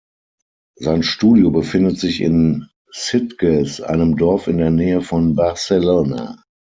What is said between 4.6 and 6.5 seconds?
Nähe von Barcelona.